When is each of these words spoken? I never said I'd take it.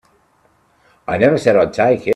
I 1.07 1.19
never 1.19 1.37
said 1.37 1.55
I'd 1.55 1.73
take 1.73 2.07
it. 2.07 2.09